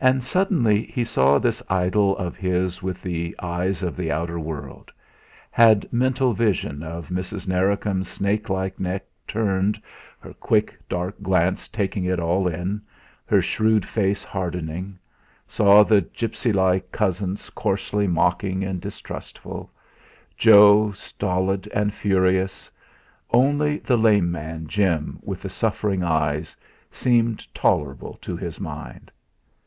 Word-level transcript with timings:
And 0.00 0.24
suddenly 0.24 0.82
he 0.86 1.04
saw 1.04 1.38
this 1.38 1.62
idyll 1.70 2.16
of 2.16 2.36
his 2.36 2.82
with 2.82 3.02
the 3.04 3.36
eyes 3.38 3.84
of 3.84 3.94
the 3.96 4.10
outer 4.10 4.36
world 4.36 4.90
had 5.52 5.88
mental 5.92 6.32
vision 6.32 6.82
of 6.82 7.08
Mrs. 7.08 7.46
Narracombe's 7.46 8.08
snake 8.08 8.48
like 8.50 8.80
neck 8.80 9.04
turned, 9.28 9.80
her 10.18 10.32
quick 10.34 10.76
dark 10.88 11.22
glance 11.22 11.68
taking 11.68 12.04
it 12.04 12.18
all 12.18 12.48
in, 12.48 12.82
her 13.26 13.40
shrewd 13.40 13.86
face 13.86 14.24
hardening; 14.24 14.98
saw 15.46 15.84
the 15.84 16.00
gipsy 16.00 16.52
like 16.52 16.90
cousins 16.90 17.48
coarsely 17.50 18.08
mocking 18.08 18.64
and 18.64 18.80
distrustful; 18.80 19.70
Joe 20.36 20.90
stolid 20.90 21.68
and 21.72 21.94
furious; 21.94 22.72
only 23.30 23.78
the 23.78 23.96
lame 23.96 24.32
man, 24.32 24.66
Jim, 24.66 25.20
with 25.22 25.42
the 25.42 25.48
suffering 25.48 26.02
eyes, 26.02 26.56
seemed 26.90 27.46
tolerable 27.54 28.14
to 28.22 28.36
his 28.36 28.58
mind. 28.58 29.08